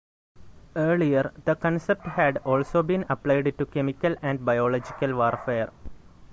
Earlier, 0.75 1.31
the 1.45 1.55
concept 1.55 2.07
had 2.07 2.37
also 2.37 2.81
been 2.81 3.05
applied 3.07 3.55
to 3.55 3.67
chemical 3.67 4.15
and 4.23 4.43
biological 4.43 5.13
warfare. 5.15 5.69